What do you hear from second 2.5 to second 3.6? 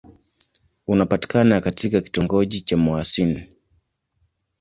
cha Mouassine.